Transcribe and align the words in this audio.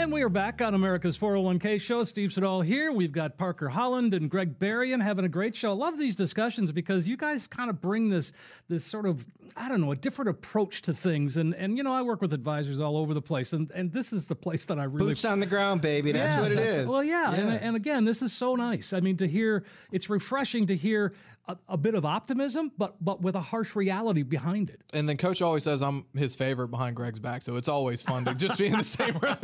And 0.00 0.10
we 0.10 0.22
are 0.22 0.30
back 0.30 0.62
on 0.62 0.72
America's 0.72 1.18
401k 1.18 1.78
show. 1.78 2.04
Steve 2.04 2.32
Siddall 2.32 2.62
here. 2.62 2.90
We've 2.90 3.12
got 3.12 3.36
Parker 3.36 3.68
Holland 3.68 4.14
and 4.14 4.30
Greg 4.30 4.58
Berrien 4.58 4.98
having 4.98 5.26
a 5.26 5.28
great 5.28 5.54
show. 5.54 5.72
I 5.72 5.74
love 5.74 5.98
these 5.98 6.16
discussions 6.16 6.72
because 6.72 7.06
you 7.06 7.18
guys 7.18 7.46
kind 7.46 7.68
of 7.68 7.82
bring 7.82 8.08
this 8.08 8.32
this 8.66 8.82
sort 8.82 9.04
of 9.04 9.26
I 9.58 9.68
don't 9.68 9.82
know 9.82 9.92
a 9.92 9.96
different 9.96 10.30
approach 10.30 10.80
to 10.82 10.94
things. 10.94 11.36
And 11.36 11.54
and 11.54 11.76
you 11.76 11.82
know 11.82 11.92
I 11.92 12.00
work 12.00 12.22
with 12.22 12.32
advisors 12.32 12.80
all 12.80 12.96
over 12.96 13.12
the 13.12 13.20
place, 13.20 13.52
and 13.52 13.70
and 13.72 13.92
this 13.92 14.14
is 14.14 14.24
the 14.24 14.34
place 14.34 14.64
that 14.64 14.78
I 14.78 14.84
really 14.84 15.10
boots 15.10 15.26
on 15.26 15.38
the 15.38 15.44
ground, 15.44 15.82
baby. 15.82 16.12
That's 16.12 16.34
yeah, 16.34 16.40
what 16.40 16.52
it 16.52 16.56
that's, 16.56 16.76
is. 16.78 16.86
Well, 16.86 17.04
yeah, 17.04 17.32
yeah. 17.32 17.38
And, 17.38 17.60
and 17.60 17.76
again, 17.76 18.06
this 18.06 18.22
is 18.22 18.32
so 18.32 18.54
nice. 18.54 18.94
I 18.94 19.00
mean, 19.00 19.18
to 19.18 19.28
hear 19.28 19.64
it's 19.92 20.08
refreshing 20.08 20.66
to 20.68 20.76
hear 20.76 21.12
a, 21.50 21.56
a, 21.70 21.76
bit 21.76 21.94
of 21.94 22.04
optimism, 22.04 22.72
but 22.78 23.02
but 23.04 23.20
with 23.20 23.34
a 23.34 23.40
harsh 23.40 23.74
reality 23.74 24.22
behind 24.22 24.70
it. 24.70 24.82
And 24.92 25.08
then 25.08 25.16
Coach 25.16 25.42
always 25.42 25.64
says 25.64 25.82
I'm 25.82 26.06
his 26.14 26.34
favorite 26.34 26.68
behind 26.68 26.96
Greg's 26.96 27.18
back, 27.18 27.42
so 27.42 27.56
it's 27.56 27.68
always 27.68 28.02
fun 28.02 28.24
to 28.26 28.34
just 28.34 28.58
be 28.58 28.66
in 28.66 28.78
the 28.78 28.84
same 28.84 29.18
room. 29.22 29.36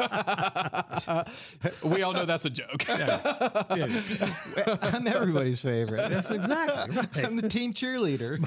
we 1.85 2.03
all 2.03 2.13
know 2.13 2.25
that's 2.25 2.45
a 2.45 2.51
joke. 2.51 2.87
Yeah. 2.89 3.63
Yeah. 3.77 4.77
I'm 4.83 5.07
everybody's 5.07 5.61
favorite. 5.61 6.09
That's 6.09 6.31
exactly. 6.31 6.97
Right. 6.97 7.27
I'm 7.27 7.37
the 7.37 7.49
team 7.49 7.73
cheerleader. 7.73 8.39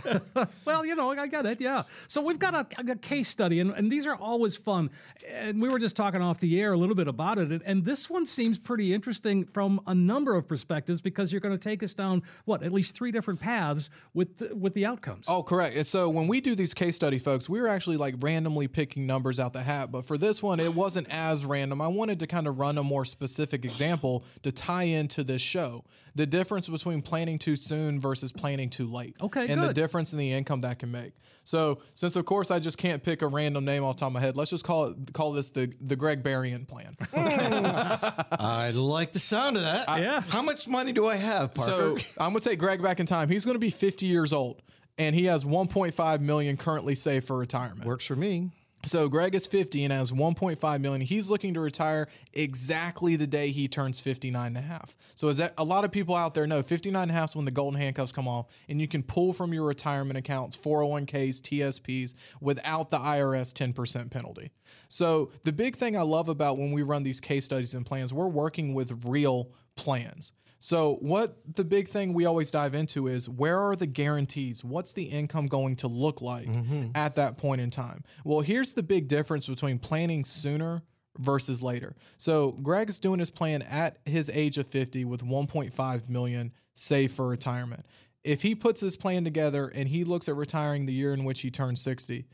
well, 0.66 0.86
you 0.86 0.96
know, 0.96 1.12
I 1.12 1.28
get 1.28 1.46
it. 1.46 1.62
Yeah. 1.62 1.84
So 2.08 2.22
we've 2.22 2.40
got 2.40 2.54
a, 2.54 2.92
a, 2.92 2.96
case 2.96 3.30
study, 3.30 3.60
and, 3.60 3.72
and 3.72 3.92
these 3.92 4.06
are 4.08 4.16
always 4.16 4.56
fun. 4.56 4.90
And 5.28 5.62
we 5.62 5.70
were 5.70 5.80
just 5.80 5.96
talking 5.96 6.22
off 6.22 6.40
the 6.40 6.60
air 6.60 6.74
a 6.74 6.78
little 6.78 6.96
bit 6.96 7.08
about 7.08 7.38
it, 7.38 7.52
and, 7.52 7.62
and 7.64 7.86
this 7.86 8.10
one 8.10 8.26
seems 8.26 8.58
pretty 8.58 8.94
interesting 8.94 9.46
from 9.46 9.82
a 9.88 9.94
number 9.94 10.36
of 10.36 10.48
perspectives 10.48 11.02
because 11.02 11.32
you're 11.32 11.42
going 11.42 11.58
to 11.58 11.70
take 11.70 11.84
us 11.84 11.94
down 11.94 12.24
what 12.46 12.64
at 12.64 12.72
least 12.72 12.96
three 12.96 13.12
different 13.12 13.40
paths 13.40 13.90
with 14.14 14.38
the, 14.38 14.56
with 14.56 14.74
the 14.74 14.86
outcomes. 14.86 15.26
Oh, 15.28 15.44
correct. 15.44 15.76
And 15.76 15.86
so 15.86 16.10
when 16.10 16.28
we 16.28 16.42
do 16.42 16.56
these 16.56 16.74
case 16.74 16.96
study, 16.96 17.20
folks, 17.20 17.48
we're 17.50 17.68
actually 17.68 17.98
like 17.98 18.16
randomly 18.20 18.68
picking 18.68 19.06
numbers 19.06 19.40
out 19.40 19.54
the 19.54 19.62
hat. 19.62 19.92
But 19.92 20.06
for 20.06 20.18
this 20.18 20.42
one, 20.42 20.60
it 20.60 20.74
wasn't 20.74 21.08
as 21.10 21.46
random. 21.46 21.82
I 21.82 21.88
wanted 21.90 22.20
to 22.22 22.28
kind 22.28 22.48
of 22.48 22.58
run 22.58 22.78
a 22.78 22.84
more 22.84 23.06
specific 23.06 23.66
example 23.66 24.24
to 24.44 24.52
tie 24.52 24.84
into 24.84 25.24
this 25.24 25.42
show. 25.42 25.84
The 26.16 26.26
difference 26.26 26.68
between 26.68 27.02
planning 27.02 27.38
too 27.38 27.56
soon 27.56 28.00
versus 28.00 28.32
planning 28.32 28.70
too 28.70 28.88
late. 28.88 29.16
Okay, 29.22 29.42
and 29.42 29.62
good. 29.62 29.70
the 29.70 29.74
difference 29.74 30.12
in 30.12 30.20
the 30.20 30.32
income 30.34 30.62
that 30.62 30.80
can 30.80 30.92
make. 30.92 31.14
So 31.44 31.80
since 31.94 32.16
of 32.16 32.26
course 32.26 32.52
I 32.52 32.60
just 32.60 32.78
can't 32.78 33.02
pick 33.02 33.22
a 33.22 33.28
random 33.28 33.66
name 33.66 33.84
off 33.84 33.96
the 33.96 34.02
top 34.02 34.08
of 34.08 34.14
my 34.14 34.20
head, 34.20 34.36
let's 34.38 34.50
just 34.50 34.64
call 34.64 34.86
it 34.86 35.14
call 35.14 35.32
this 35.32 35.50
the 35.52 35.74
the 35.82 35.96
Greg 35.96 36.24
Berrien 36.24 36.66
plan. 36.66 36.94
I 37.14 38.72
like 38.74 39.14
the 39.14 39.20
sound 39.20 39.58
of 39.58 39.64
that. 39.64 39.88
yeah. 40.00 40.22
How 40.22 40.44
much 40.44 40.68
money 40.68 40.92
do 40.92 41.08
I 41.08 41.16
have, 41.16 41.54
Parker? 41.54 42.00
So 42.00 42.12
I'm 42.18 42.32
gonna 42.32 42.42
take 42.42 42.60
Greg 42.60 42.82
back 42.82 43.00
in 43.00 43.06
time. 43.06 43.30
He's 43.30 43.46
gonna 43.46 43.60
be 43.60 43.70
50 43.72 44.06
years 44.06 44.34
old, 44.34 44.62
and 44.98 45.16
he 45.16 45.26
has 45.26 45.46
1.5 45.46 46.22
million 46.22 46.58
currently 46.58 46.96
saved 46.96 47.28
for 47.28 47.38
retirement. 47.38 47.86
Works 47.86 48.06
for 48.06 48.16
me. 48.16 48.52
So 48.86 49.10
Greg 49.10 49.36
is 49.36 49.46
50 49.46 49.84
and 49.84 49.94
has 49.94 50.12
1.5 50.12 50.82
million. 50.82 51.02
He's 51.02 51.30
looking 51.30 51.54
to 51.54 51.60
retire 51.60 52.08
exactly 52.34 53.18
the 53.18 53.28
day 53.28 53.52
he 53.52 53.68
turns 53.68 54.00
59 54.00 54.48
and 54.48 54.58
a 54.58 54.62
half. 54.62 54.96
So 55.16 55.28
as 55.28 55.42
a 55.58 55.64
lot 55.64 55.84
of 55.84 55.92
people 55.92 56.16
out 56.16 56.34
there 56.34 56.48
know, 56.48 56.64
59 56.64 57.02
and 57.02 57.12
a 57.12 57.14
half 57.14 57.32
is 57.32 57.36
when 57.36 57.46
the 57.46 57.52
golden 57.52 57.80
handcuffs 57.80 58.14
come 58.14 58.28
off 58.28 58.48
and 58.70 58.80
you 58.80 58.88
can 58.88 59.04
pull 59.04 59.34
from 59.34 59.54
your 59.54 59.66
retirement 59.66 60.18
accounts, 60.18 60.56
401ks, 60.56 61.42
TSPs 61.42 62.14
without 62.40 62.90
the 62.90 62.98
IRS 62.98 63.54
10% 63.54 64.10
penalty. 64.10 64.52
So 64.88 65.32
the 65.44 65.52
big 65.52 65.76
thing 65.76 65.98
I 65.98 66.02
love 66.02 66.30
about 66.30 66.58
when 66.58 66.72
we 66.72 66.82
run 66.82 67.04
these 67.04 67.20
case 67.20 67.46
studies 67.46 67.74
and 67.74 67.86
plans, 67.86 68.14
we're 68.14 68.28
working 68.28 68.74
with 68.74 69.06
real 69.06 69.52
plans. 69.76 70.32
So, 70.62 70.98
what 71.00 71.38
the 71.56 71.64
big 71.64 71.88
thing 71.88 72.14
we 72.14 72.26
always 72.26 72.52
dive 72.52 72.76
into 72.76 73.08
is 73.08 73.30
where 73.30 73.58
are 73.58 73.78
the 73.78 73.88
guarantees? 73.88 74.62
What's 74.62 74.92
the 74.92 75.06
income 75.06 75.46
going 75.46 75.78
to 75.78 75.88
look 75.88 76.22
like 76.22 76.48
mm-hmm. 76.48 76.88
at 76.96 77.16
that 77.16 77.38
point 77.38 77.62
in 77.62 77.72
time? 77.72 78.04
Well, 78.26 78.42
here's 78.42 78.74
the 78.74 78.84
big 78.84 79.08
difference 79.08 79.48
between 79.48 79.80
planning 79.80 80.26
sooner 80.26 80.84
versus 81.18 81.64
later. 81.64 81.96
So, 82.18 82.52
Greg's 82.52 83.00
doing 83.00 83.20
his 83.20 83.30
plan 83.30 83.62
at 83.62 84.00
his 84.06 84.30
age 84.30 84.58
of 84.58 84.68
50 84.68 85.06
with 85.06 85.24
1.5 85.24 86.10
million 86.10 86.52
saved 86.74 87.16
for 87.16 87.26
retirement. 87.26 87.86
If 88.26 88.42
he 88.42 88.54
puts 88.54 88.82
his 88.82 88.98
plan 88.98 89.24
together 89.24 89.72
and 89.74 89.88
he 89.88 90.04
looks 90.04 90.28
at 90.28 90.36
retiring 90.36 90.86
the 90.86 90.94
year 90.94 91.14
in 91.14 91.24
which 91.24 91.40
he 91.40 91.50
turns 91.50 91.80
60, 91.82 92.28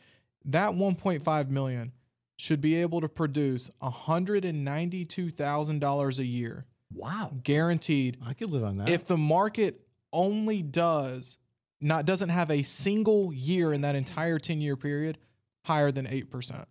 that 0.46 0.72
1.5 0.72 1.50
million 1.50 1.92
should 2.38 2.60
be 2.60 2.74
able 2.76 3.00
to 3.02 3.08
produce 3.08 3.70
$192,000 3.84 6.20
a 6.20 6.26
year 6.26 6.66
Wow. 6.94 7.32
Guaranteed. 7.44 8.18
I 8.26 8.34
could 8.34 8.50
live 8.50 8.64
on 8.64 8.78
that. 8.78 8.90
If 8.90 9.06
the 9.08 9.18
market 9.18 9.82
only 10.14 10.62
does 10.62 11.38
not 11.82 12.06
doesn't 12.06 12.30
have 12.30 12.50
a 12.50 12.64
single 12.64 13.34
year 13.34 13.74
in 13.74 13.82
that 13.82 13.96
entire 13.96 14.40
10 14.40 14.62
year 14.62 14.76
period 14.76 15.18
higher 15.66 15.92
than 15.92 16.06
8%. 16.06 16.66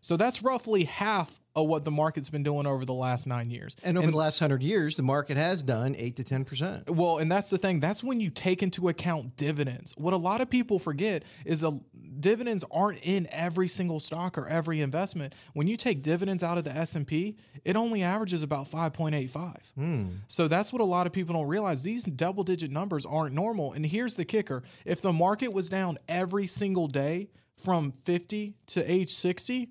So 0.00 0.16
that's 0.16 0.42
roughly 0.42 0.84
half 0.84 1.41
of 1.54 1.66
what 1.66 1.84
the 1.84 1.90
market's 1.90 2.30
been 2.30 2.42
doing 2.42 2.66
over 2.66 2.84
the 2.84 2.94
last 2.94 3.26
nine 3.26 3.50
years. 3.50 3.76
And 3.82 3.98
over 3.98 4.06
and, 4.06 4.12
the 4.12 4.18
last 4.18 4.38
hundred 4.38 4.62
years, 4.62 4.94
the 4.94 5.02
market 5.02 5.36
has 5.36 5.62
done 5.62 5.94
eight 5.98 6.16
to 6.16 6.24
10%. 6.24 6.90
Well, 6.90 7.18
and 7.18 7.30
that's 7.30 7.50
the 7.50 7.58
thing. 7.58 7.80
That's 7.80 8.02
when 8.02 8.20
you 8.20 8.30
take 8.30 8.62
into 8.62 8.88
account 8.88 9.36
dividends. 9.36 9.92
What 9.96 10.14
a 10.14 10.16
lot 10.16 10.40
of 10.40 10.48
people 10.48 10.78
forget 10.78 11.24
is 11.44 11.62
a, 11.62 11.78
dividends 12.20 12.64
aren't 12.70 13.00
in 13.02 13.28
every 13.30 13.68
single 13.68 14.00
stock 14.00 14.38
or 14.38 14.48
every 14.48 14.80
investment. 14.80 15.34
When 15.52 15.66
you 15.66 15.76
take 15.76 16.02
dividends 16.02 16.42
out 16.42 16.56
of 16.56 16.64
the 16.64 16.74
S&P, 16.74 17.36
it 17.64 17.76
only 17.76 18.02
averages 18.02 18.42
about 18.42 18.70
5.85. 18.70 19.56
Hmm. 19.74 20.08
So 20.28 20.48
that's 20.48 20.72
what 20.72 20.80
a 20.80 20.86
lot 20.86 21.06
of 21.06 21.12
people 21.12 21.34
don't 21.34 21.48
realize. 21.48 21.82
These 21.82 22.04
double 22.04 22.44
digit 22.44 22.70
numbers 22.70 23.04
aren't 23.04 23.34
normal. 23.34 23.72
And 23.72 23.84
here's 23.84 24.14
the 24.14 24.24
kicker. 24.24 24.62
If 24.86 25.02
the 25.02 25.12
market 25.12 25.52
was 25.52 25.68
down 25.68 25.98
every 26.08 26.46
single 26.46 26.88
day 26.88 27.28
from 27.56 27.92
50 28.04 28.54
to 28.68 28.90
age 28.90 29.10
60, 29.10 29.68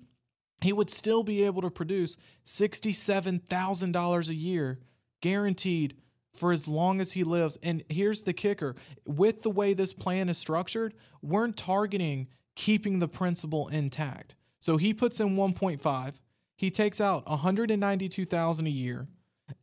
he 0.62 0.72
would 0.72 0.90
still 0.90 1.22
be 1.22 1.44
able 1.44 1.62
to 1.62 1.70
produce 1.70 2.16
$67,000 2.44 4.28
a 4.28 4.34
year 4.34 4.80
guaranteed 5.20 5.96
for 6.32 6.52
as 6.52 6.66
long 6.66 7.00
as 7.00 7.12
he 7.12 7.24
lives. 7.24 7.58
And 7.62 7.84
here's 7.88 8.22
the 8.22 8.32
kicker 8.32 8.74
with 9.06 9.42
the 9.42 9.50
way 9.50 9.74
this 9.74 9.92
plan 9.92 10.28
is 10.28 10.38
structured, 10.38 10.94
we're 11.20 11.50
targeting 11.50 12.28
keeping 12.54 12.98
the 12.98 13.08
principal 13.08 13.68
intact. 13.68 14.34
So 14.60 14.76
he 14.76 14.94
puts 14.94 15.20
in 15.20 15.36
1.5, 15.36 16.14
he 16.56 16.70
takes 16.70 17.00
out 17.00 17.28
192,000 17.28 18.66
a 18.66 18.70
year. 18.70 19.08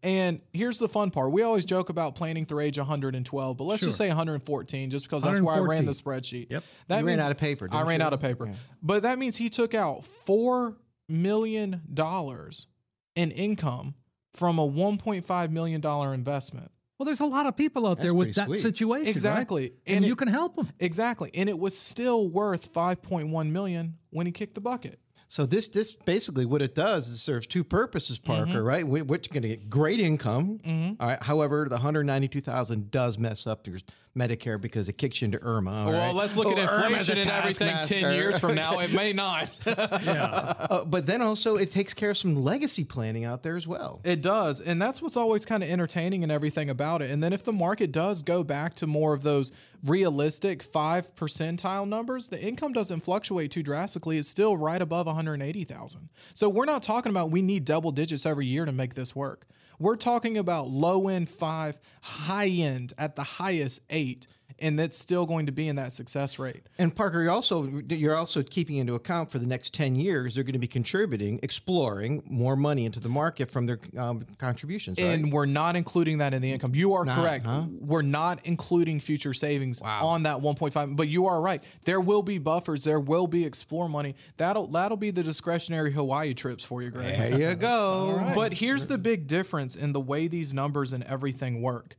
And 0.04 0.42
here's 0.54 0.78
the 0.78 0.90
fun 0.90 1.10
part. 1.10 1.32
We 1.32 1.42
always 1.42 1.66
joke 1.66 1.90
about 1.90 2.14
planning 2.14 2.46
through 2.46 2.60
age 2.60 2.78
112, 2.78 3.58
but 3.58 3.64
let's 3.64 3.80
sure. 3.80 3.90
just 3.90 3.98
say 3.98 4.08
114 4.08 4.90
just 4.90 5.06
because 5.06 5.24
that's 5.24 5.42
where 5.42 5.56
I 5.56 5.60
ran 5.60 5.86
the 5.86 5.94
spreadsheet. 5.94 6.52
Yep. 6.52 6.64
That 6.88 7.00
you 7.00 7.08
ran 7.08 7.20
out 7.20 7.32
of 7.32 7.38
paper. 7.38 7.68
I 7.72 7.84
ran 7.84 8.00
you? 8.00 8.06
out 8.06 8.14
of 8.14 8.20
paper. 8.20 8.48
Yeah. 8.48 8.56
But 8.84 9.04
that 9.04 9.18
means 9.18 9.36
he 9.36 9.50
took 9.50 9.74
out 9.74 10.04
4 10.04 10.78
million 11.10 11.82
dollars 11.94 12.68
in 13.16 13.32
income 13.32 13.96
from 14.34 14.60
a 14.60 14.68
1.5 14.68 15.50
million 15.52 15.82
dollar 15.82 16.14
investment. 16.14 16.72
Well, 16.98 17.06
there's 17.06 17.22
a 17.22 17.26
lot 17.26 17.46
of 17.46 17.56
people 17.56 17.88
out 17.88 17.98
That's 17.98 18.08
there 18.08 18.14
with 18.14 18.36
that 18.36 18.48
sweet. 18.48 18.60
situation, 18.60 19.08
exactly, 19.08 19.62
right? 19.64 19.74
and, 19.88 19.96
and 19.98 20.06
it, 20.06 20.10
you 20.10 20.16
can 20.18 20.28
help 20.28 20.58
them 20.58 20.70
exactly. 20.80 21.32
And 21.34 21.48
it 21.48 21.58
was 21.58 21.78
still 21.78 22.28
worth 22.28 22.74
5.1 22.74 23.52
million 23.52 23.98
when 24.10 24.26
he 24.26 24.34
kicked 24.34 24.56
the 24.56 24.62
bucket. 24.62 25.00
So 25.32 25.46
this 25.46 25.68
this 25.68 25.92
basically 25.92 26.48
what 26.48 26.64
it 26.64 26.74
does 26.74 27.08
is 27.08 27.14
it 27.14 27.18
serves 27.20 27.46
two 27.46 27.64
purposes, 27.64 28.18
Parker. 28.18 28.50
Mm-hmm. 28.50 28.64
Right, 28.64 28.88
we, 28.88 29.02
are 29.02 29.06
going 29.06 29.20
to 29.44 29.48
get 29.48 29.70
great 29.70 30.00
income. 30.00 30.60
Mm-hmm. 30.66 30.94
All 31.00 31.08
right. 31.08 31.22
However, 31.22 31.66
the 31.70 31.76
192,000 31.76 32.90
does 32.90 33.20
mess 33.20 33.46
up 33.46 33.68
your 33.68 33.78
Medicare 34.18 34.60
because 34.60 34.90
it 34.90 34.94
kicks 34.94 35.22
you 35.22 35.26
into 35.26 35.38
IRMAA. 35.38 35.86
well, 35.86 35.92
right? 35.92 36.16
let's 36.16 36.36
look 36.36 36.48
oh, 36.48 36.52
at 36.52 36.58
inflation 36.58 37.20
and 37.20 37.30
everything 37.30 37.68
master. 37.68 38.00
10 38.00 38.16
years 38.16 38.40
from 38.40 38.56
now. 38.56 38.80
It 38.80 38.94
may 38.94 39.14
not. 39.20 39.52
yeah. 39.66 40.54
Uh, 40.70 40.84
but 40.84 41.06
then 41.06 41.22
also 41.22 41.58
it 41.58 41.72
takes 41.72 41.94
care 41.94 42.10
of 42.10 42.18
some 42.18 42.36
legacy 42.36 42.84
planning 42.84 43.24
out 43.24 43.44
there 43.44 43.56
as 43.56 43.68
well. 43.68 44.02
It 44.04 44.22
does. 44.22 44.62
And 44.62 44.82
that's 44.82 45.02
what's 45.02 45.16
always 45.16 45.46
kind 45.46 45.64
of 45.64 45.70
entertaining 45.70 46.24
and 46.24 46.32
everything 46.32 46.70
about 46.70 47.02
it. 47.02 47.12
And 47.12 47.24
then 47.24 47.34
if 47.34 47.44
the 47.44 47.54
market 47.54 47.92
does 47.92 48.24
go 48.24 48.44
back 48.44 48.74
to 48.76 48.88
more 48.88 49.14
of 49.14 49.22
those 49.22 49.52
realistic 49.84 50.64
five 50.64 51.16
percentile 51.16 51.88
numbers, 51.88 52.28
the 52.28 52.42
income 52.42 52.74
doesn't 52.74 53.02
fluctuate 53.02 53.52
too 53.52 53.64
drastically. 53.64 54.18
It's 54.18 54.28
still 54.28 54.58
right 54.58 54.82
above 54.82 55.08
180,000. 55.20 56.10
So 56.34 56.50
we're 56.50 56.66
not 56.66 56.84
talking 56.84 57.10
about 57.10 57.32
we 57.32 57.42
need 57.42 57.66
double 57.66 57.92
digits 57.92 58.26
every 58.26 58.46
year 58.46 58.66
to 58.66 58.72
make 58.72 58.94
this 58.94 59.16
work. 59.16 59.46
We're 59.80 59.96
talking 59.96 60.38
about 60.38 60.68
low 60.68 61.08
end 61.08 61.30
five, 61.30 61.78
high 62.02 62.48
end 62.48 62.94
at 62.98 63.16
the 63.16 63.24
highest 63.24 63.82
eight. 63.90 64.28
And 64.62 64.78
that's 64.78 64.98
still 64.98 65.26
going 65.26 65.46
to 65.46 65.52
be 65.52 65.68
in 65.68 65.76
that 65.78 65.92
success 65.92 66.40
rate. 66.40 66.64
And 66.78 66.96
Parker, 66.96 67.22
you're 67.22 67.32
also 67.32 67.66
you're 67.90 68.16
also 68.16 68.44
keeping 68.44 68.78
into 68.78 68.96
account 68.96 69.32
for 69.32 69.40
the 69.40 69.46
next 69.46 69.74
ten 69.74 69.96
years 69.96 70.36
they're 70.36 70.44
going 70.44 70.54
to 70.54 70.60
be 70.60 70.68
contributing, 70.68 71.40
exploring 71.44 72.24
more 72.26 72.56
money 72.56 72.86
into 72.86 73.00
the 73.00 73.10
market 73.10 73.50
from 73.52 73.66
their 73.66 73.80
um, 73.98 74.24
contributions. 74.38 74.98
Right? 75.00 75.08
And 75.08 75.32
we're 75.32 75.46
not 75.46 75.76
including 75.76 76.20
that 76.20 76.34
in 76.34 76.42
the 76.42 76.52
income. 76.52 76.74
You 76.76 76.94
are 76.94 77.06
Not, 77.06 77.18
correct. 77.20 77.46
huh? 77.46 77.64
We're 77.82 78.02
not 78.02 78.40
including 78.46 79.00
future 79.00 79.34
savings 79.34 79.82
on 79.82 80.24
that 80.24 80.38
1.5. 80.38 80.96
But 80.96 81.08
you 81.08 81.26
are 81.26 81.42
right. 81.42 81.62
There 81.84 82.02
will 82.02 82.24
be 82.24 82.38
buffers. 82.38 82.84
There 82.84 83.00
will 83.00 83.28
be 83.28 83.46
explore 83.46 83.90
money. 83.90 84.16
That'll 84.38 84.68
that'll 84.68 84.98
be 84.98 85.12
the 85.12 85.24
discretionary 85.24 85.92
Hawaii 85.92 86.34
trips 86.34 86.64
for 86.64 86.82
you, 86.82 86.90
Greg. 86.90 87.18
there 87.18 87.50
you 87.52 87.56
go. 87.56 88.32
But 88.36 88.54
here's 88.54 88.88
the 88.88 88.98
big 88.98 89.28
difference 89.28 89.76
in 89.76 89.92
the 89.92 90.00
way 90.00 90.28
these 90.28 90.54
numbers 90.54 90.94
and 90.94 91.04
everything 91.06 91.62
work. 91.62 91.96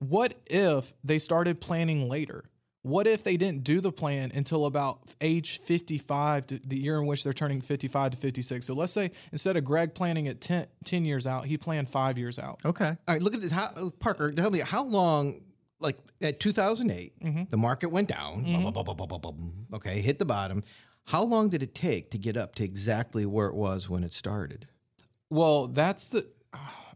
What 0.00 0.34
if 0.46 0.92
they 1.04 1.18
started 1.18 1.60
planning 1.60 2.08
later? 2.08 2.44
What 2.82 3.06
if 3.06 3.22
they 3.22 3.36
didn't 3.36 3.62
do 3.62 3.82
the 3.82 3.92
plan 3.92 4.32
until 4.34 4.64
about 4.64 5.00
age 5.20 5.60
55, 5.60 6.46
to 6.46 6.58
the 6.58 6.80
year 6.80 6.96
in 6.96 7.04
which 7.04 7.22
they're 7.22 7.34
turning 7.34 7.60
55 7.60 8.12
to 8.12 8.16
56? 8.16 8.66
So 8.66 8.72
let's 8.72 8.94
say 8.94 9.10
instead 9.32 9.58
of 9.58 9.64
Greg 9.66 9.94
planning 9.94 10.26
it 10.26 10.40
10, 10.40 10.66
10 10.84 11.04
years 11.04 11.26
out, 11.26 11.44
he 11.44 11.58
planned 11.58 11.90
five 11.90 12.16
years 12.16 12.38
out. 12.38 12.58
Okay. 12.64 12.86
All 12.86 12.96
right, 13.06 13.20
look 13.20 13.34
at 13.34 13.42
this. 13.42 13.52
How, 13.52 13.66
uh, 13.76 13.90
Parker, 13.98 14.32
tell 14.32 14.50
me 14.50 14.60
how 14.60 14.84
long, 14.84 15.42
like 15.78 15.98
at 16.22 16.40
2008, 16.40 17.50
the 17.50 17.56
market 17.58 17.90
went 17.90 18.08
down. 18.08 18.44
bum, 19.18 19.66
okay, 19.74 20.00
hit 20.00 20.18
the 20.18 20.24
bottom. 20.24 20.62
How 21.04 21.22
long 21.22 21.50
did 21.50 21.62
it 21.62 21.74
take 21.74 22.10
to 22.12 22.18
get 22.18 22.38
up 22.38 22.54
to 22.54 22.64
exactly 22.64 23.26
where 23.26 23.48
it 23.48 23.54
was 23.54 23.90
when 23.90 24.04
it 24.04 24.12
started? 24.12 24.68
Well, 25.28 25.66
that's 25.66 26.08
the. 26.08 26.26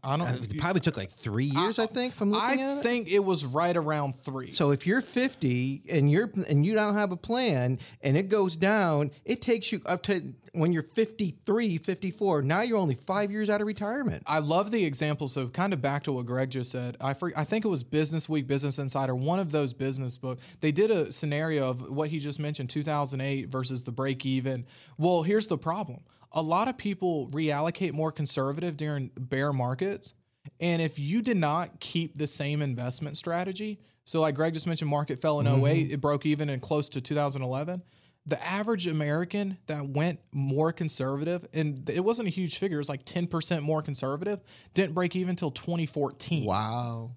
I 0.05 0.13
Uh, 0.13 0.17
don't. 0.17 0.51
It 0.51 0.57
probably 0.59 0.81
took 0.81 0.95
like 0.97 1.09
three 1.11 1.45
years, 1.45 1.79
I, 1.79 1.87
think, 1.87 2.13
from 2.13 2.29
looking 2.31 2.59
I 2.59 2.63
at 2.63 2.77
it. 2.77 2.79
I 2.79 2.83
think 2.83 3.09
it 3.09 3.23
was 3.23 3.43
right 3.43 3.75
around 3.75 4.15
three. 4.23 4.51
So 4.51 4.71
if 4.71 4.85
you're 4.85 5.01
50 5.01 5.81
and 5.89 6.11
you're 6.11 6.29
and 6.47 6.65
you 6.65 6.75
don't 6.75 6.93
have 6.93 7.11
a 7.11 7.17
plan 7.17 7.79
and 8.01 8.15
it 8.15 8.29
goes 8.29 8.55
down, 8.55 9.11
it 9.25 9.41
takes 9.41 9.71
you 9.71 9.81
up 9.85 10.03
to 10.03 10.33
when 10.53 10.71
you're 10.71 10.83
53, 10.83 11.77
54. 11.77 12.41
Now 12.43 12.61
you're 12.61 12.77
only 12.77 12.95
five 12.95 13.31
years 13.31 13.49
out 13.49 13.61
of 13.61 13.67
retirement. 13.67 14.23
I 14.27 14.39
love 14.39 14.71
the 14.71 14.85
example. 14.85 15.27
So, 15.27 15.47
kind 15.47 15.73
of 15.73 15.81
back 15.81 16.03
to 16.03 16.11
what 16.11 16.25
Greg 16.25 16.51
just 16.51 16.71
said. 16.71 16.97
I 17.01 17.15
I 17.35 17.43
think 17.43 17.65
it 17.65 17.69
was 17.69 17.83
Business 17.83 18.29
Week, 18.29 18.47
Business 18.47 18.77
Insider, 18.79 19.15
one 19.15 19.39
of 19.39 19.51
those 19.51 19.73
business 19.73 20.17
books. 20.17 20.41
They 20.61 20.71
did 20.71 20.91
a 20.91 21.11
scenario 21.11 21.69
of 21.69 21.89
what 21.89 22.09
he 22.09 22.19
just 22.19 22.39
mentioned, 22.39 22.69
2008 22.69 23.49
versus 23.49 23.83
the 23.83 23.91
break 23.91 24.25
even. 24.25 24.65
Well, 24.97 25.23
here's 25.23 25.47
the 25.47 25.57
problem. 25.57 26.01
A 26.31 26.41
lot 26.41 26.67
of 26.67 26.77
people 26.77 27.29
reallocate 27.29 27.93
more 27.93 28.11
conservative 28.11 28.75
during 28.75 29.09
bear 29.17 29.53
markets. 29.95 30.13
And 30.59 30.81
if 30.81 30.99
you 30.99 31.21
did 31.21 31.37
not 31.37 31.79
keep 31.79 32.17
the 32.17 32.27
same 32.27 32.61
investment 32.61 33.17
strategy, 33.17 33.79
so 34.05 34.21
like 34.21 34.35
Greg 34.35 34.53
just 34.53 34.67
mentioned, 34.67 34.89
market 34.89 35.19
fell 35.19 35.39
in 35.39 35.47
8 35.47 35.91
it 35.91 36.01
broke 36.01 36.25
even 36.25 36.49
in 36.49 36.59
close 36.59 36.89
to 36.89 37.01
2011. 37.01 37.81
The 38.27 38.43
average 38.43 38.87
American 38.87 39.57
that 39.67 39.87
went 39.87 40.19
more 40.31 40.71
conservative, 40.71 41.47
and 41.53 41.87
it 41.89 42.03
wasn't 42.03 42.27
a 42.27 42.31
huge 42.31 42.57
figure, 42.57 42.77
it 42.77 42.79
was 42.79 42.89
like 42.89 43.05
10% 43.05 43.61
more 43.61 43.81
conservative, 43.81 44.41
didn't 44.73 44.93
break 44.93 45.15
even 45.15 45.31
until 45.31 45.51
2014. 45.51 46.45
Wow. 46.45 47.11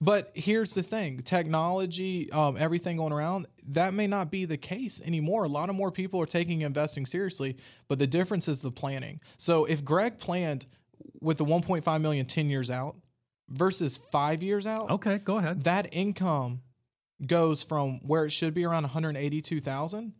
But 0.00 0.32
here's 0.34 0.74
the 0.74 0.82
thing 0.82 1.22
technology, 1.22 2.30
um, 2.32 2.56
everything 2.56 2.96
going 2.96 3.12
around, 3.12 3.46
that 3.68 3.94
may 3.94 4.08
not 4.08 4.32
be 4.32 4.44
the 4.44 4.56
case 4.56 5.00
anymore. 5.04 5.44
A 5.44 5.48
lot 5.48 5.68
of 5.68 5.76
more 5.76 5.92
people 5.92 6.20
are 6.20 6.26
taking 6.26 6.62
investing 6.62 7.06
seriously, 7.06 7.56
but 7.86 8.00
the 8.00 8.06
difference 8.08 8.48
is 8.48 8.58
the 8.60 8.72
planning. 8.72 9.20
So 9.36 9.64
if 9.64 9.84
Greg 9.84 10.18
planned 10.18 10.66
with 11.22 11.38
the 11.38 11.44
1.5 11.44 12.00
million 12.00 12.26
10 12.26 12.50
years 12.50 12.70
out 12.70 12.96
versus 13.48 13.98
five 14.10 14.42
years 14.42 14.66
out, 14.66 14.90
Okay. 14.90 15.18
Go 15.18 15.38
ahead. 15.38 15.64
that 15.64 15.88
income 15.92 16.60
goes 17.26 17.62
from 17.62 18.00
where 18.06 18.24
it 18.24 18.30
should 18.30 18.52
be 18.54 18.64
around 18.64 18.82
182,000 18.82 20.12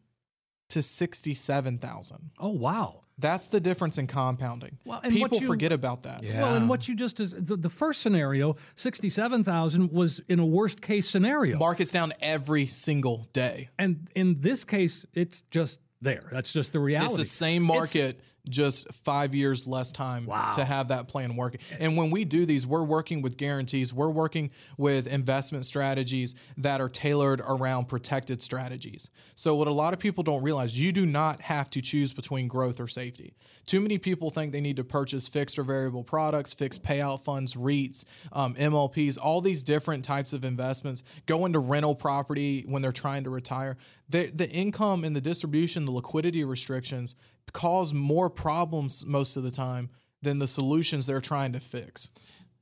to 0.71 0.83
67,000. 0.83 2.31
Oh 2.39 2.49
wow. 2.49 3.01
That's 3.19 3.47
the 3.49 3.61
difference 3.61 3.99
in 3.99 4.07
compounding. 4.07 4.79
Well, 4.85 5.01
and 5.05 5.13
People 5.13 5.39
you- 5.39 5.47
forget 5.47 5.71
about 5.71 6.05
that. 6.05 6.23
Yeah. 6.25 6.43
Well, 6.43 6.57
and 6.57 6.69
what 6.69 6.89
you 6.89 6.95
just 6.95 7.21
is 7.21 7.33
the, 7.33 7.57
the 7.57 7.69
first 7.69 8.01
scenario, 8.01 8.57
sixty-seven 8.75 9.45
thousand, 9.45 9.93
was 9.93 10.21
in 10.29 10.39
a 10.39 10.47
worst-case 10.47 11.09
scenario, 11.09 11.59
Market's 11.59 11.93
down 11.93 12.13
every 12.21 12.67
single 12.67 13.29
day. 13.33 13.69
and 13.79 14.09
in 14.17 14.41
this 14.41 14.65
case, 14.65 15.05
it's 15.13 15.41
just 15.51 15.81
there. 16.01 16.23
That's 16.33 16.53
just 16.53 16.73
the 16.73 16.81
reality. 16.81 17.07
It's 17.11 17.17
the 17.19 17.25
same 17.25 17.63
market, 17.63 18.19
just 18.49 18.93
five 18.93 19.35
years 19.35 19.67
less 19.67 19.93
time 19.93 20.27
to 20.55 20.65
have 20.65 20.89
that 20.89 21.09
plan 21.09 21.37
working. 21.37 21.61
And 21.79 21.97
when 21.97 22.11
we 22.11 22.25
do 22.25 22.45
these, 22.45 22.67
we're 22.67 22.83
working 22.83 23.23
with 23.23 23.37
guarantees. 23.37 23.93
We're 23.93 24.11
working 24.11 24.51
with 24.77 25.07
investment 25.07 25.65
strategies 25.65 26.35
that 26.57 26.81
are 26.81 26.89
tailored 26.89 27.41
around 27.41 27.87
protected 27.87 28.43
strategies. 28.43 29.11
So 29.35 29.55
what 29.55 29.69
a 29.69 29.73
lot 29.73 29.93
of 29.93 30.01
people 30.01 30.25
don't 30.25 30.43
realize, 30.43 30.79
you 30.79 30.93
do 30.93 31.07
not 31.07 31.41
have 31.43 31.71
to 31.71 31.81
choose 31.81 32.13
between 32.13 32.49
growth 32.49 32.81
or 32.81 32.89
safety. 32.89 33.35
Too 33.65 33.81
many 33.81 33.97
people 33.99 34.31
think 34.31 34.53
they 34.53 34.61
need 34.61 34.77
to 34.77 34.85
purchase 34.85 35.29
fixed 35.29 35.59
or 35.59 35.63
variable 35.63 36.03
products, 36.03 36.53
fixed 36.53 36.83
payout 36.83 37.23
funds, 37.23 37.55
REITs, 37.55 38.05
um, 38.33 38.55
MLPs, 38.55 39.19
all 39.21 39.41
these 39.41 39.63
different 39.63 40.05
types 40.05 40.33
of 40.33 40.45
investments. 40.45 41.05
Go 41.27 41.47
into 41.47 41.61
rental 41.61 41.95
property 41.95 42.65
when 42.67 42.83
they're 42.83 42.91
trying 42.91 43.23
to 43.25 43.31
retire. 43.31 43.77
The, 44.09 44.27
the 44.27 44.51
income 44.51 45.05
and 45.05 45.15
the 45.15 45.21
distribution, 45.21 45.85
the 45.85 45.93
liquidity 45.93 46.45
restrictions 46.45 47.15
cause 47.53 47.93
more 47.93 48.31
problems 48.31 49.05
most 49.07 49.37
of 49.37 49.43
the 49.43 49.51
time 49.51 49.91
than 50.23 50.39
the 50.39 50.49
solutions 50.49 51.07
they're 51.07 51.21
trying 51.21 51.53
to 51.53 51.61
fix. 51.61 52.09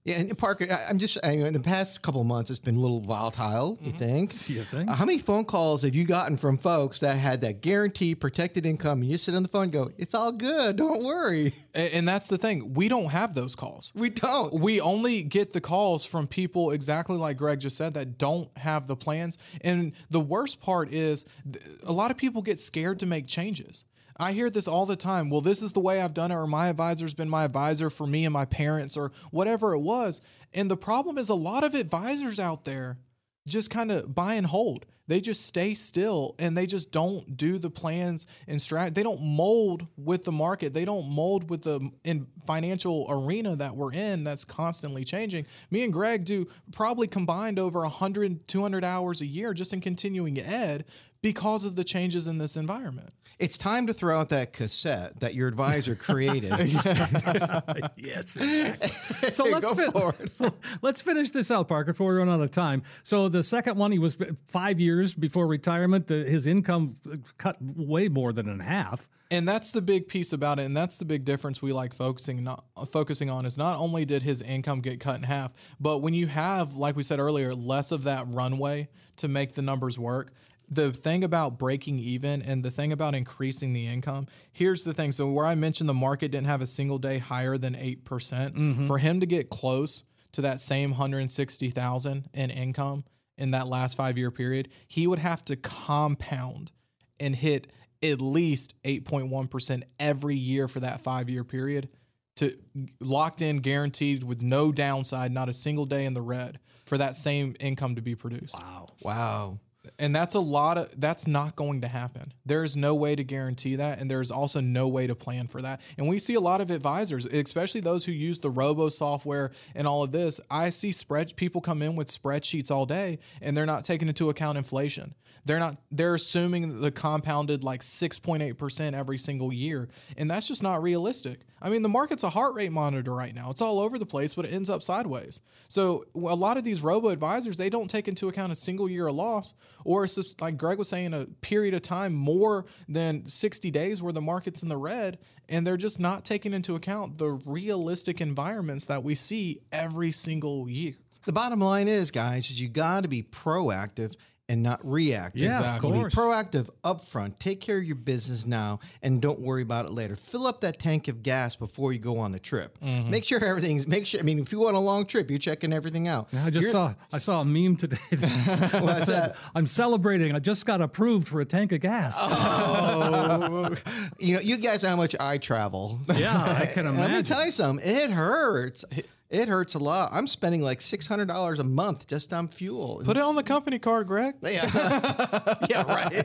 Yeah, 0.03 0.17
and 0.19 0.39
Parker, 0.39 0.67
I, 0.71 0.87
I'm 0.89 0.99
just 0.99 1.19
I, 1.23 1.33
in 1.33 1.53
the 1.53 1.61
past 1.61 2.01
couple 2.01 2.23
of 2.23 2.27
months, 2.27 2.49
it's 2.49 2.59
been 2.59 2.77
a 2.77 2.81
little 2.81 3.03
volatile. 3.03 3.79
You 3.83 3.93
think? 3.93 4.33
You 4.49 4.63
think? 4.63 4.89
Uh, 4.89 4.95
how 4.95 5.05
many 5.05 5.19
phone 5.19 5.45
calls 5.45 5.83
have 5.83 5.95
you 5.95 6.07
gotten 6.07 6.39
from 6.39 6.57
folks 6.57 7.01
that 7.01 7.17
had 7.19 7.43
that 7.43 7.61
guaranteed 7.61 8.19
protected 8.19 8.65
income? 8.65 9.03
And 9.03 9.11
you 9.11 9.19
sit 9.19 9.35
on 9.35 9.43
the 9.43 9.49
phone 9.51 9.65
and 9.65 9.73
go, 9.73 9.91
"It's 9.99 10.15
all 10.15 10.33
good. 10.33 10.77
Don't 10.77 11.05
worry." 11.05 11.53
A- 11.75 11.95
And 11.95 12.09
that's 12.09 12.29
the 12.29 12.39
thing. 12.39 12.73
We 12.73 12.89
don't 12.89 13.11
have 13.11 13.35
those 13.35 13.55
calls. 13.55 13.93
We 13.95 14.09
don't. 14.09 14.55
We 14.55 14.81
only 14.81 15.23
get 15.23 15.53
the 15.53 15.61
calls 15.61 16.07
from 16.07 16.27
people 16.27 16.71
exactly 16.71 17.19
like 17.19 17.37
Greg 17.37 17.61
just 17.61 17.77
said 17.77 17.93
that 17.93 18.17
don't 18.17 18.49
have 18.57 18.87
the 18.87 18.97
plans. 18.97 19.37
And 19.61 19.93
the 20.09 20.21
worst 20.21 20.63
part 20.63 20.95
is 20.95 21.27
th- 21.53 21.63
a 21.83 21.93
lot 21.93 22.11
of 22.11 22.17
people 22.17 22.41
get 22.41 22.59
scared 22.59 23.01
to 23.01 23.07
make 23.07 23.27
changes. 23.27 23.85
I 24.21 24.33
hear 24.33 24.51
this 24.51 24.69
all 24.69 24.85
the 24.85 24.97
time. 24.97 25.31
Well, 25.31 25.41
this 25.41 25.63
is 25.63 25.73
the 25.73 25.81
way 25.81 26.01
I've 26.01 26.13
done 26.13 26.31
it, 26.31 26.35
or 26.35 26.47
my 26.47 26.69
advisor's 26.69 27.15
been 27.15 27.31
my 27.31 27.45
advisor 27.45 27.89
for 27.89 28.07
me 28.07 28.27
and 28.27 28.33
my 28.33 28.45
parents, 28.45 28.97
or 28.97 29.13
whatever 29.31 29.73
it 29.73 29.81
was. 29.81 30.21
And 30.53 30.71
the 30.71 30.77
problem 30.77 31.17
is 31.17 31.31
a 31.31 31.35
lot 31.35 31.65
of 31.65 31.75
advisors 31.75 32.39
out 32.39 32.67
there 32.67 32.99
just 33.47 33.71
kind 33.71 33.91
of 33.91 34.15
buy 34.15 34.35
and 34.35 34.47
hold. 34.47 34.85
They 35.11 35.21
just 35.21 35.45
stay 35.45 35.75
still 35.75 36.37
and 36.39 36.57
they 36.57 36.67
just 36.67 36.93
don't 36.93 37.37
do 37.37 37.59
the 37.59 37.69
plans 37.69 38.29
and 38.47 38.61
strat. 38.61 38.95
They 38.95 39.03
don't 39.03 39.21
mold 39.21 39.89
with 39.97 40.23
the 40.23 40.31
market. 40.31 40.73
They 40.73 40.85
don't 40.85 41.11
mold 41.11 41.51
with 41.51 41.65
the 41.65 41.91
in 42.05 42.29
financial 42.47 43.07
arena 43.11 43.57
that 43.57 43.75
we're 43.75 43.93
in 43.93 44.23
that's 44.23 44.45
constantly 44.45 45.05
changing. 45.05 45.47
Me 45.73 45.83
and 45.83 45.93
Greg 45.93 46.25
do 46.25 46.47
probably 46.71 47.09
combined 47.09 47.59
over 47.59 47.81
100, 47.81 48.47
200 48.47 48.85
hours 48.85 49.21
a 49.21 49.27
year 49.27 49.53
just 49.53 49.73
in 49.73 49.81
continuing 49.81 50.39
ed 50.39 50.85
because 51.23 51.65
of 51.65 51.77
the 51.77 51.85
changes 51.85 52.27
in 52.27 52.39
this 52.39 52.57
environment. 52.57 53.11
It's 53.39 53.57
time 53.57 53.87
to 53.87 53.95
throw 53.95 54.19
out 54.19 54.29
that 54.31 54.53
cassette 54.53 55.21
that 55.21 55.35
your 55.35 55.49
advisor 55.49 55.95
created. 55.97 56.51
yes. 57.97 58.37
exactly. 58.37 59.31
So 59.31 59.45
let's 59.45 59.73
Go 59.73 60.13
fin- 60.13 60.53
let's 60.83 61.03
finish 61.03 61.31
this 61.31 61.51
out, 61.51 61.69
Parker, 61.69 61.93
before 61.93 62.13
we 62.13 62.19
run 62.19 62.29
out 62.29 62.41
of 62.41 62.51
time. 62.51 62.83
So 63.03 63.29
the 63.29 63.43
second 63.43 63.77
one, 63.77 63.93
he 63.93 63.99
was 63.99 64.17
five 64.47 64.79
years 64.81 65.15
before 65.15 65.47
retirement. 65.47 66.09
His 66.09 66.47
income 66.47 66.97
cut 67.39 67.57
way 67.61 68.09
more 68.09 68.33
than 68.33 68.49
in 68.49 68.61
half. 68.61 69.09
And 69.33 69.49
that's 69.49 69.71
the 69.71 69.81
big 69.81 70.09
piece 70.09 70.33
about 70.33 70.59
it, 70.59 70.65
and 70.65 70.77
that's 70.77 70.97
the 70.97 71.05
big 71.05 71.25
difference 71.25 71.63
we 71.63 71.73
like 71.73 71.95
focusing 71.95 72.43
not 72.43 72.65
focusing 72.91 73.31
on 73.31 73.47
is 73.47 73.57
not 73.57 73.79
only 73.79 74.05
did 74.05 74.25
his 74.25 74.43
income 74.43 74.81
get 74.81 74.99
cut 74.99 75.17
in 75.17 75.23
half, 75.23 75.53
but 75.79 75.99
when 75.99 76.15
you 76.15 76.27
have, 76.27 76.75
like 76.75 76.97
we 76.97 77.05
said 77.05 77.21
earlier, 77.21 77.55
less 77.55 77.93
of 77.93 78.03
that 78.05 78.25
runway 78.29 78.89
to 79.19 79.29
make 79.29 79.53
the 79.53 79.63
numbers 79.63 79.99
work. 79.99 80.33
The 80.71 80.93
thing 80.93 81.25
about 81.25 81.59
breaking 81.59 81.99
even 81.99 82.43
and 82.43 82.63
the 82.63 82.71
thing 82.71 82.93
about 82.93 83.15
increasing 83.15 83.73
the 83.73 83.87
income, 83.87 84.29
here's 84.53 84.85
the 84.85 84.95
thing. 84.95 85.11
So 85.13 85.29
where 85.29 85.47
I 85.47 85.57
mentioned 85.57 85.89
the 85.89 85.95
market 85.95 86.31
didn't 86.31 86.47
have 86.47 86.63
a 86.63 86.67
single 86.67 86.99
day 86.99 87.19
higher 87.19 87.59
than 87.59 87.75
eight 87.75 88.05
percent, 88.05 88.55
mm-hmm. 88.55 88.87
for 88.87 88.99
him 88.99 89.21
to 89.21 89.27
get 89.27 89.51
close 89.51 90.05
to 90.33 90.43
that 90.43 90.61
same 90.61 90.91
160,000 90.91 92.29
in 92.33 92.51
income 92.51 93.05
in 93.37 93.53
that 93.53 93.67
last 93.67 93.97
five 93.97 94.17
year 94.19 94.31
period, 94.31 94.69
he 94.87 95.07
would 95.07 95.19
have 95.19 95.43
to 95.47 95.57
compound 95.57 96.71
and 97.19 97.35
hit 97.35 97.73
at 98.03 98.21
least 98.21 98.75
8.1% 98.85 99.83
every 99.99 100.37
year 100.37 100.69
for 100.69 100.81
that 100.81 101.01
five 101.01 101.29
year 101.29 101.45
period 101.45 101.89
to 102.37 102.57
locked 103.01 103.43
in, 103.43 103.59
guaranteed 103.59 104.25
with 104.25 104.41
no 104.41 104.73
downside, 104.73 105.33
not 105.33 105.49
a 105.49 105.53
single 105.53 105.87
day 105.87 106.05
in 106.05 106.15
the 106.15 106.23
red 106.23 106.59
for 106.87 106.97
that 106.99 107.17
same 107.17 107.55
income 107.61 107.97
to 107.97 108.03
be 108.03 108.15
produced. 108.15 108.59
Wow. 108.61 108.87
wow. 109.03 109.59
And 109.99 110.15
that's 110.15 110.35
a 110.35 110.41
lot 110.41 110.79
of 110.79 111.01
that's 111.01 111.27
not 111.27 111.57
going 111.57 111.81
to 111.83 111.89
happen. 111.89 112.33
There's 112.47 112.77
no 112.77 112.95
way 112.95 113.15
to 113.17 113.25
guarantee 113.25 113.77
that 113.77 113.99
and 113.99 114.11
there's 114.11 114.31
also 114.31 114.61
no 114.61 114.89
way 114.89 115.07
to 115.07 115.15
plan 115.15 115.49
for 115.49 115.63
that. 115.63 115.81
And 115.99 116.09
we 116.09 116.19
see 116.19 116.35
a 116.35 116.41
lot 116.41 116.61
of 116.61 116.71
advisors, 116.71 117.27
especially 117.27 117.81
those 117.81 118.05
who 118.05 118.13
use 118.13 118.39
the 118.39 118.51
robo 118.51 118.89
software 118.89 119.51
and 119.75 119.87
all 119.87 120.03
of 120.03 120.13
this. 120.13 120.41
I 120.51 120.71
see 120.71 120.93
spread 120.93 121.37
people 121.37 121.61
come 121.61 121.83
in 121.83 121.97
with 121.97 122.09
spreadsheets 122.09 122.71
all 122.71 122.87
day 122.87 123.19
and 123.41 123.57
they're 123.57 123.67
not 123.67 123.85
taking 123.85 124.09
into 124.09 124.31
account 124.31 124.59
inflation. 124.59 125.15
They're 125.45 125.59
not 125.59 125.77
they're 125.91 126.15
assuming 126.15 126.81
the 126.81 126.91
compounded 126.91 127.65
like 127.65 127.81
6.8% 127.81 128.95
every 128.95 129.19
single 129.19 129.53
year 129.53 129.89
and 130.17 130.31
that's 130.31 130.47
just 130.47 130.63
not 130.63 130.83
realistic. 130.83 131.41
I 131.63 131.69
mean, 131.69 131.83
the 131.83 131.89
market's 131.89 132.23
a 132.23 132.31
heart 132.31 132.55
rate 132.55 132.73
monitor 132.73 133.13
right 133.15 133.35
now. 133.35 133.51
It's 133.51 133.61
all 133.61 133.81
over 133.81 133.99
the 133.99 134.07
place, 134.07 134.35
but 134.35 134.45
it 134.47 134.53
ends 134.53 134.71
up 134.71 134.83
sideways. 134.83 135.41
So 135.69 136.05
a 136.15 136.19
lot 136.19 136.57
of 136.57 136.65
these 136.65 136.83
robo 136.83 137.09
advisors, 137.09 137.57
they 137.57 137.69
don't 137.69 137.89
take 137.89 138.09
into 138.09 138.29
account 138.29 138.51
a 138.51 138.57
single 138.57 138.89
year 138.89 139.07
of 139.09 139.15
loss, 139.15 139.55
or 139.85 140.07
just, 140.07 140.41
like 140.41 140.57
Greg 140.57 140.79
was 140.79 140.89
saying, 140.89 141.13
a 141.13 141.27
period 141.43 141.75
of 141.75 141.83
time 141.83 142.15
more 142.15 142.65
than 142.89 143.27
60 143.27 143.71
days 143.71 144.03
where 144.03 144.13
the 144.13 144.23
market's 144.23 144.63
in 144.63 144.69
the 144.69 144.77
red, 144.77 145.19
and 145.49 145.67
they're 145.67 145.77
just 145.77 146.01
not 146.01 146.25
taking 146.25 146.55
into 146.55 146.75
account 146.75 147.19
the 147.19 147.31
realistic 147.31 148.21
environments 148.21 148.87
that 148.87 149.05
we 149.05 149.15
see 149.15 149.59
every 149.71 150.13
single 150.13 150.69
year. 150.69 150.95
The 151.27 151.33
bottom 151.33 151.61
line 151.61 151.87
is, 151.87 152.11
guys, 152.11 152.51
is 152.51 152.61
you 152.61 152.69
got 152.69 153.03
to 153.03 153.09
be 153.09 153.23
proactive 153.23 154.17
and 154.51 154.63
not 154.63 154.81
react. 154.85 155.37
Yeah, 155.37 155.51
of 155.51 155.57
Exactly. 155.61 155.93
Be 155.93 155.99
course. 156.01 156.15
proactive 156.15 156.69
upfront. 156.85 157.39
Take 157.39 157.61
care 157.61 157.79
of 157.79 157.85
your 157.85 157.95
business 157.95 158.47
now 158.47 158.81
and 159.03 159.23
don't 159.23 159.39
worry 159.41 159.63
about 159.63 159.85
it 159.87 159.93
later. 159.93 160.17
Fill 160.17 160.47
up 160.47 160.61
that 160.63 160.79
tank 160.81 161.07
of 161.07 161.23
gas 161.23 161.55
before 161.55 161.93
you 161.93 162.01
go 162.01 162.19
on 162.19 162.33
the 162.33 162.41
trip. 162.41 162.77
Mm-hmm. 162.85 163.11
Make 163.11 163.25
sure 163.25 163.43
everything's 163.45 163.87
make 163.87 164.07
sure 164.07 164.19
I 164.19 164.25
mean 164.25 164.41
if 164.41 164.51
you 164.51 164.59
go 164.59 164.67
on 164.69 164.75
a 164.75 164.81
long 164.81 165.07
trip, 165.07 165.31
you're 165.31 165.39
checking 165.39 165.73
everything 165.73 166.09
out. 166.09 166.29
I 166.35 166.51
just 166.51 166.65
You're- 166.65 166.73
saw 166.73 166.95
I 167.13 167.19
saw 167.19 167.41
a 167.43 167.45
meme 167.45 167.77
today 167.77 167.97
that's, 168.11 168.47
that 168.57 168.83
What's 168.83 169.05
said, 169.05 169.31
that? 169.31 169.37
"I'm 169.55 169.69
celebrating. 169.69 170.35
I 170.35 170.41
just 170.41 170.67
got 170.67 170.81
approved 170.81 171.29
for 171.29 171.41
a 171.41 171.45
tank 171.45 171.71
of 171.71 171.81
gas." 171.81 172.19
Oh, 172.21 173.75
you 174.19 174.35
know, 174.35 174.41
you 174.41 174.57
guys 174.57 174.83
know 174.83 174.89
how 174.91 174.97
much 174.97 175.15
I 175.21 175.39
travel. 175.39 176.01
Yeah, 176.15 176.37
I 176.43 176.67
can 176.67 176.87
imagine. 176.87 176.97
Let 177.01 177.07
me 177.11 177.15
imagine. 177.17 177.25
tell 177.25 177.45
you 177.45 177.51
something. 177.53 177.87
It 177.89 178.11
hurts. 178.11 178.85
It 179.31 179.47
hurts 179.49 179.75
a 179.75 179.79
lot. 179.79 180.11
I'm 180.13 180.27
spending 180.27 180.61
like 180.61 180.81
six 180.81 181.07
hundred 181.07 181.29
dollars 181.29 181.61
a 181.61 181.65
month 181.65 182.09
just 182.09 182.33
on 182.33 182.49
fuel. 182.49 183.01
Put 183.05 183.17
it 183.17 183.23
on 183.23 183.37
the 183.37 183.45
company 183.45 183.79
card, 183.79 184.09
Greg. 184.09 184.35
Yeah, 184.43 184.71
yeah, 185.69 185.83
right. 185.83 186.25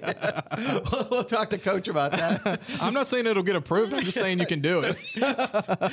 we'll, 0.92 1.08
we'll 1.12 1.24
talk 1.26 1.50
to 1.50 1.58
Coach 1.58 1.90
about 1.90 2.12
that. 2.12 2.62
I'm 2.82 2.94
not 2.94 3.08
saying 3.08 3.28
it'll 3.28 3.44
get 3.44 3.58
approved. 3.58 3.94
I'm 3.94 4.04
just 4.04 4.18
saying 4.18 4.40
you 4.40 4.46
can 4.46 4.62
do 4.62 4.82
it. 4.82 4.94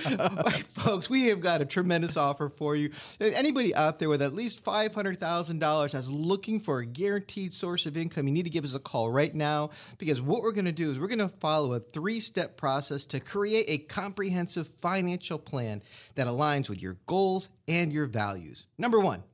Folks, 0.75 1.11
we 1.11 1.25
have 1.29 1.41
got 1.41 1.61
a 1.61 1.65
tremendous 1.65 2.17
offer 2.17 2.49
for 2.49 2.77
you. 2.77 2.91
Anybody 3.21 3.75
out 3.75 3.99
there 3.99 4.09
with 4.09 4.23
at 4.23 4.35
least 4.35 4.65
$500,000 4.65 5.93
that's 5.93 6.09
looking 6.09 6.61
for 6.61 6.79
a 6.79 6.87
guaranteed 6.87 7.53
source 7.53 7.87
of 7.87 7.97
income, 7.97 8.29
you 8.29 8.33
need 8.33 8.45
to 8.45 8.51
give 8.51 8.65
us 8.65 8.75
a 8.75 8.79
call 8.79 9.11
right 9.11 9.35
now 9.35 9.71
because 9.99 10.23
what 10.23 10.43
we're 10.43 10.53
going 10.53 10.67
to 10.67 10.73
do 10.73 10.93
is 10.93 11.01
we're 11.01 11.09
going 11.09 11.19
to 11.19 11.29
follow 11.29 11.75
a 11.75 11.81
three 11.81 12.21
step 12.21 12.57
process 12.57 13.05
to 13.07 13.19
create 13.19 13.67
a 13.69 13.79
comprehensive 13.79 14.69
financial 14.69 15.39
plan 15.39 15.83
that 16.15 16.29
aligns 16.29 16.69
with 16.69 16.81
your 16.81 16.99
goals 17.07 17.49
and 17.67 17.93
your 17.93 18.07
values. 18.07 18.67
Number 18.79 19.01
one, 19.01 19.25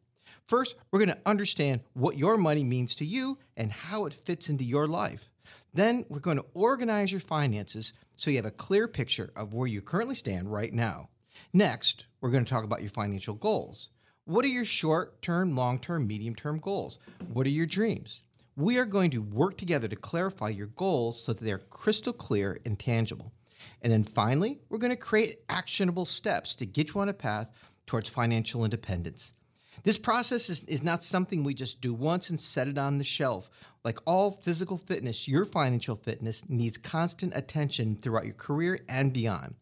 First, 0.48 0.76
we're 0.90 1.04
going 1.04 1.14
to 1.14 1.22
understand 1.26 1.82
what 1.92 2.16
your 2.16 2.38
money 2.38 2.64
means 2.64 2.94
to 2.96 3.04
you 3.04 3.38
and 3.54 3.70
how 3.70 4.06
it 4.06 4.14
fits 4.14 4.48
into 4.48 4.64
your 4.64 4.88
life. 4.88 5.28
Then, 5.74 6.06
we're 6.08 6.20
going 6.20 6.38
to 6.38 6.46
organize 6.54 7.12
your 7.12 7.20
finances 7.20 7.92
so 8.16 8.30
you 8.30 8.38
have 8.38 8.46
a 8.46 8.50
clear 8.50 8.88
picture 8.88 9.30
of 9.36 9.52
where 9.52 9.66
you 9.66 9.82
currently 9.82 10.14
stand 10.14 10.50
right 10.50 10.72
now. 10.72 11.10
Next, 11.52 12.06
we're 12.22 12.30
going 12.30 12.46
to 12.46 12.50
talk 12.50 12.64
about 12.64 12.80
your 12.80 12.88
financial 12.88 13.34
goals. 13.34 13.90
What 14.24 14.42
are 14.46 14.48
your 14.48 14.64
short 14.64 15.20
term, 15.20 15.54
long 15.54 15.78
term, 15.78 16.06
medium 16.06 16.34
term 16.34 16.60
goals? 16.60 16.98
What 17.30 17.46
are 17.46 17.50
your 17.50 17.66
dreams? 17.66 18.22
We 18.56 18.78
are 18.78 18.86
going 18.86 19.10
to 19.10 19.22
work 19.22 19.58
together 19.58 19.86
to 19.86 19.96
clarify 19.96 20.48
your 20.48 20.68
goals 20.68 21.22
so 21.22 21.34
that 21.34 21.44
they're 21.44 21.58
crystal 21.58 22.14
clear 22.14 22.58
and 22.64 22.78
tangible. 22.78 23.32
And 23.82 23.92
then 23.92 24.02
finally, 24.02 24.60
we're 24.70 24.78
going 24.78 24.92
to 24.92 24.96
create 24.96 25.40
actionable 25.50 26.06
steps 26.06 26.56
to 26.56 26.64
get 26.64 26.94
you 26.94 27.02
on 27.02 27.10
a 27.10 27.14
path 27.14 27.52
towards 27.86 28.08
financial 28.08 28.64
independence. 28.64 29.34
This 29.84 29.98
process 29.98 30.50
is, 30.50 30.64
is 30.64 30.82
not 30.82 31.02
something 31.02 31.44
we 31.44 31.54
just 31.54 31.80
do 31.80 31.94
once 31.94 32.30
and 32.30 32.38
set 32.38 32.68
it 32.68 32.78
on 32.78 32.98
the 32.98 33.04
shelf. 33.04 33.50
Like 33.84 33.98
all 34.06 34.32
physical 34.32 34.76
fitness, 34.76 35.28
your 35.28 35.44
financial 35.44 35.96
fitness 35.96 36.48
needs 36.48 36.76
constant 36.76 37.34
attention 37.36 37.96
throughout 37.96 38.24
your 38.24 38.34
career 38.34 38.80
and 38.88 39.12
beyond. 39.12 39.54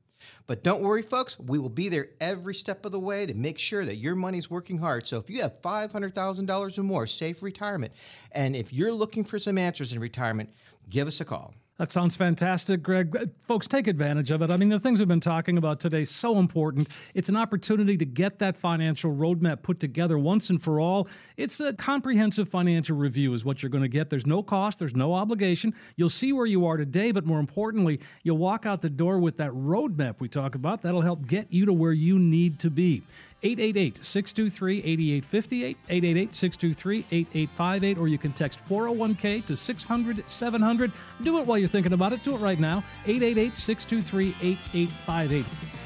But 0.46 0.62
don't 0.62 0.82
worry, 0.82 1.02
folks, 1.02 1.38
we 1.38 1.58
will 1.58 1.68
be 1.68 1.88
there 1.88 2.08
every 2.20 2.54
step 2.54 2.84
of 2.84 2.92
the 2.92 3.00
way 3.00 3.26
to 3.26 3.34
make 3.34 3.58
sure 3.58 3.84
that 3.84 3.96
your 3.96 4.14
money's 4.14 4.50
working 4.50 4.78
hard. 4.78 5.06
So 5.06 5.18
if 5.18 5.30
you 5.30 5.42
have 5.42 5.60
$500,000 5.60 6.78
or 6.78 6.82
more, 6.82 7.06
safe 7.06 7.42
retirement, 7.42 7.92
and 8.32 8.56
if 8.56 8.72
you're 8.72 8.92
looking 8.92 9.24
for 9.24 9.38
some 9.38 9.58
answers 9.58 9.92
in 9.92 10.00
retirement, 10.00 10.50
give 10.90 11.08
us 11.08 11.20
a 11.20 11.24
call. 11.24 11.54
That 11.78 11.92
sounds 11.92 12.16
fantastic, 12.16 12.82
Greg. 12.82 13.14
Uh, 13.14 13.26
Folks, 13.46 13.68
take 13.68 13.86
advantage 13.86 14.30
of 14.30 14.40
it. 14.40 14.50
I 14.50 14.56
mean, 14.56 14.70
the 14.70 14.80
things 14.80 14.98
we've 14.98 15.06
been 15.06 15.20
talking 15.20 15.58
about 15.58 15.78
today 15.78 16.04
so 16.04 16.38
important. 16.38 16.88
It's 17.12 17.28
an 17.28 17.36
opportunity 17.36 17.98
to 17.98 18.04
get 18.06 18.38
that 18.38 18.56
financial 18.56 19.14
roadmap 19.14 19.62
put 19.62 19.78
together 19.78 20.18
once 20.18 20.48
and 20.48 20.62
for 20.62 20.80
all. 20.80 21.06
It's 21.36 21.60
a 21.60 21.74
comprehensive 21.74 22.48
financial 22.48 22.96
review 22.96 23.34
is 23.34 23.44
what 23.44 23.62
you're 23.62 23.70
going 23.70 23.82
to 23.82 23.88
get. 23.88 24.08
There's 24.08 24.26
no 24.26 24.42
cost, 24.42 24.78
there's 24.78 24.96
no 24.96 25.12
obligation. 25.12 25.74
You'll 25.96 26.08
see 26.08 26.32
where 26.32 26.46
you 26.46 26.64
are 26.66 26.78
today, 26.78 27.12
but 27.12 27.26
more 27.26 27.40
importantly, 27.40 28.00
you'll 28.22 28.38
walk 28.38 28.64
out 28.64 28.80
the 28.80 28.90
door 28.90 29.18
with 29.18 29.36
that 29.36 29.50
roadmap 29.50 30.20
we 30.20 30.28
talk 30.28 30.54
about. 30.54 30.80
That'll 30.80 31.02
help 31.02 31.26
get 31.26 31.52
you 31.52 31.66
to 31.66 31.74
where 31.74 31.92
you 31.92 32.18
need 32.18 32.58
to 32.60 32.70
be. 32.70 33.02
888 33.42 34.04
623 34.04 34.78
8858, 34.78 35.76
888 35.88 36.34
623 36.34 36.98
8858, 37.10 37.98
or 37.98 38.08
you 38.08 38.18
can 38.18 38.32
text 38.32 38.66
401k 38.66 39.44
to 39.46 39.56
600 39.56 40.28
700. 40.28 40.92
Do 41.22 41.38
it 41.38 41.46
while 41.46 41.58
you're 41.58 41.68
thinking 41.68 41.92
about 41.92 42.12
it. 42.12 42.24
Do 42.24 42.34
it 42.34 42.38
right 42.38 42.58
now. 42.58 42.82
888 43.06 43.56
623 43.56 44.36
8858. 44.40 45.85